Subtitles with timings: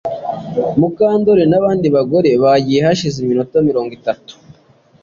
[0.79, 4.33] Mukandoli nabandi bagore bagiye hashize iminota mirongo itatu